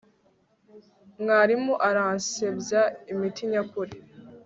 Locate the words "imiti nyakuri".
3.11-3.93